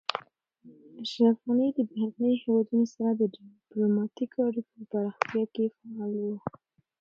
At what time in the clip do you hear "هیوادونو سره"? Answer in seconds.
2.43-3.09